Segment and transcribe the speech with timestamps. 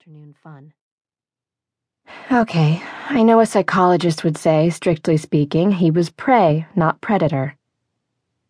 [0.00, 0.72] afternoon fun.
[2.32, 7.54] Okay, I know a psychologist would say, strictly speaking, he was prey, not predator.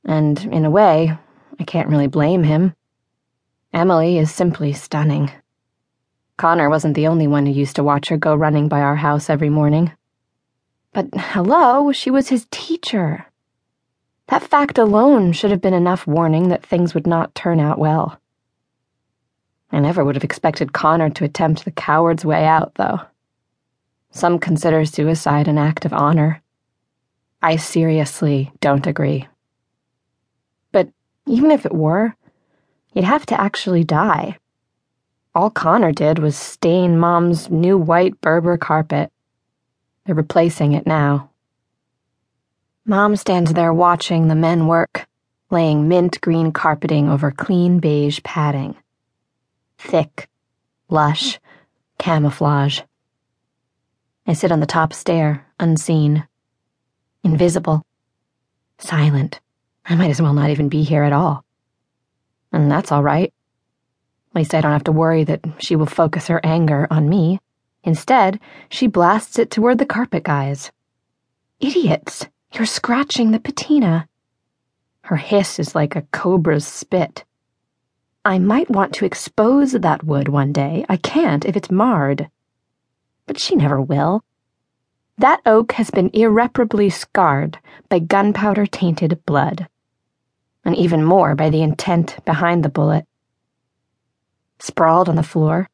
[0.04, 1.18] And in a way,
[1.58, 2.76] I can't really blame him.
[3.72, 5.32] Emily is simply stunning.
[6.36, 9.28] Connor wasn't the only one who used to watch her go running by our house
[9.28, 9.90] every morning.
[10.92, 13.26] But hello, she was his teacher.
[14.28, 18.20] That fact alone should have been enough warning that things would not turn out well.
[19.72, 23.00] I never would have expected Connor to attempt the coward's way out, though.
[24.10, 26.42] Some consider suicide an act of honor.
[27.40, 29.28] I seriously don't agree.
[30.72, 30.88] But
[31.26, 32.14] even if it were,
[32.92, 34.38] you'd have to actually die.
[35.34, 39.12] All Connor did was stain Mom's new white Berber carpet.
[40.04, 41.30] They're replacing it now.
[42.84, 45.06] Mom stands there watching the men work,
[45.50, 48.74] laying mint green carpeting over clean beige padding.
[49.80, 50.28] Thick,
[50.88, 51.40] lush,
[51.98, 52.82] camouflage.
[54.26, 56.28] I sit on the top stair, unseen.
[57.24, 57.82] Invisible.
[58.78, 59.40] Silent.
[59.86, 61.44] I might as well not even be here at all.
[62.52, 63.32] And that's all right.
[64.30, 67.40] At least I don't have to worry that she will focus her anger on me.
[67.82, 70.70] Instead, she blasts it toward the carpet guys.
[71.58, 72.26] Idiots!
[72.52, 74.06] You're scratching the patina.
[75.02, 77.24] Her hiss is like a cobra's spit.
[78.24, 80.84] I might want to expose that wood one day.
[80.88, 82.28] I can't if it's marred
[83.30, 84.24] but she never will.
[85.18, 89.68] That oak has been irreparably scarred by gunpowder tainted blood,
[90.64, 93.06] and even more by the intent behind the bullet.
[94.58, 95.70] Sprawled on the floor,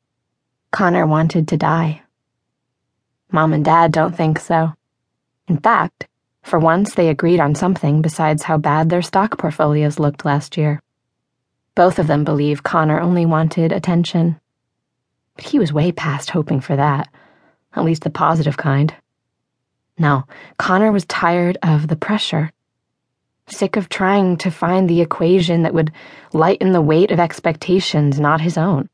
[0.70, 2.02] Connor wanted to die.
[3.32, 4.74] Mom and Dad don't think so.
[5.48, 6.08] In fact,
[6.42, 10.82] for once they agreed on something besides how bad their stock portfolios looked last year.
[11.76, 14.40] Both of them believe Connor only wanted attention.
[15.36, 17.08] But he was way past hoping for that
[17.76, 18.94] at least the positive kind.
[19.98, 20.24] No,
[20.58, 22.50] Connor was tired of the pressure.
[23.48, 25.92] Sick of trying to find the equation that would
[26.32, 28.88] lighten the weight of expectations not his own.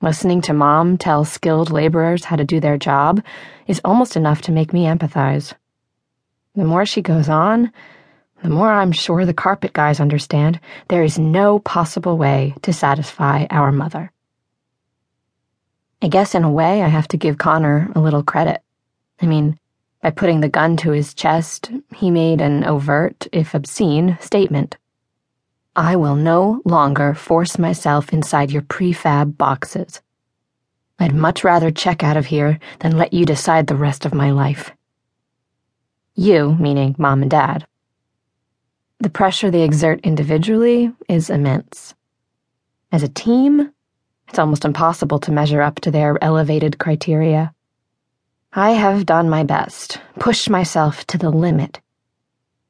[0.00, 3.22] Listening to mom tell skilled laborers how to do their job
[3.68, 5.54] is almost enough to make me empathize.
[6.56, 7.72] The more she goes on,
[8.42, 10.58] the more I'm sure the carpet guys understand
[10.88, 14.10] there is no possible way to satisfy our mother.
[16.02, 18.60] I guess in a way I have to give Connor a little credit.
[19.20, 19.60] I mean,
[20.02, 24.76] by putting the gun to his chest, he made an overt, if obscene, statement.
[25.76, 30.02] I will no longer force myself inside your prefab boxes.
[30.98, 34.32] I'd much rather check out of here than let you decide the rest of my
[34.32, 34.72] life.
[36.16, 37.66] You, meaning mom and dad.
[39.02, 41.92] The pressure they exert individually is immense.
[42.92, 43.72] As a team,
[44.28, 47.52] it's almost impossible to measure up to their elevated criteria.
[48.52, 51.80] I have done my best, pushed myself to the limit.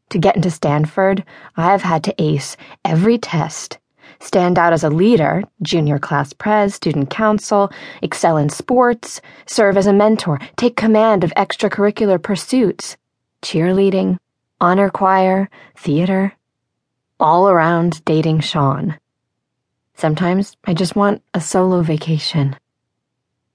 [0.08, 1.22] To get into Stanford,
[1.54, 3.76] I've had to ace every test,
[4.18, 9.86] stand out as a leader, junior class pres, student council, excel in sports, serve as
[9.86, 12.96] a mentor, take command of extracurricular pursuits,
[13.42, 14.16] cheerleading,
[14.62, 16.32] honor choir, theater,
[17.18, 18.96] all around dating Sean.
[19.94, 22.54] Sometimes I just want a solo vacation.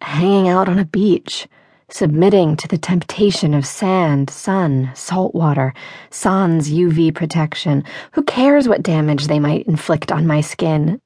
[0.02, 1.48] Hanging out on a beach,
[1.90, 5.74] submitting to the temptation of sand, sun, salt water,
[6.10, 7.86] sans UV protection.
[8.12, 11.00] Who cares what damage they might inflict on my skin?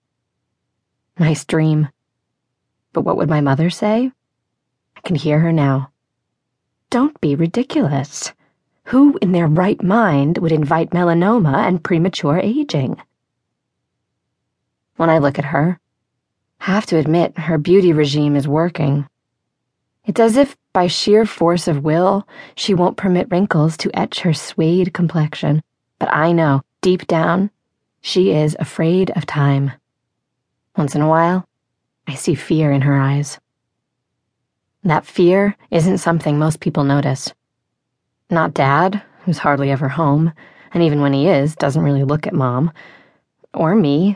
[1.20, 1.90] Nice dream.
[2.92, 4.12] But what would my mother say?
[4.98, 5.92] I can hear her now.
[6.90, 8.34] Don't be ridiculous.
[8.92, 13.02] Who in their right mind would invite melanoma and premature aging?
[15.02, 15.80] when I look at her.
[16.60, 19.08] Have to admit, her beauty regime is working.
[20.06, 24.34] It's as if, by sheer force of will, she won't permit wrinkles to etch her
[24.36, 25.64] suede complexion.
[25.98, 27.50] But I know, deep down,
[28.02, 29.72] she is afraid of time.
[30.78, 31.48] Once in a while,
[32.08, 33.40] I see fear in her eyes.
[34.84, 37.34] That fear isn't something most people notice.
[38.32, 40.32] Not Dad, who's hardly ever home,
[40.74, 42.72] and even when he is, doesn't really look at Mom.
[43.54, 44.16] Or me,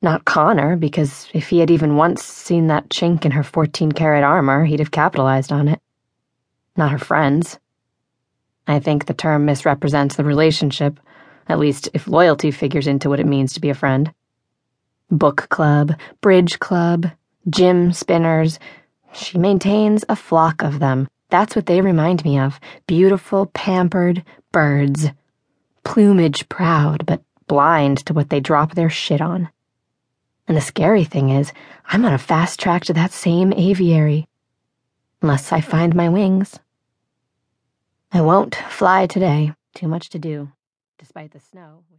[0.00, 4.24] not Connor, because if he had even once seen that chink in her 14 karat
[4.24, 5.80] armor, he'd have capitalized on it.
[6.76, 7.58] Not her friends.
[8.66, 10.98] I think the term misrepresents the relationship,
[11.46, 14.12] at least if loyalty figures into what it means to be a friend.
[15.10, 15.92] Book club,
[16.22, 17.10] bridge club,
[17.50, 18.58] gym spinners.
[19.12, 21.06] She maintains a flock of them.
[21.30, 25.08] That's what they remind me of beautiful, pampered birds.
[25.84, 29.48] Plumage proud, but blind to what they drop their shit on.
[30.46, 31.52] And the scary thing is,
[31.86, 34.28] I'm on a fast track to that same aviary.
[35.22, 36.58] Unless I find my wings.
[38.12, 39.54] I won't fly today.
[39.74, 40.52] Too much to do,
[40.98, 41.84] despite the snow.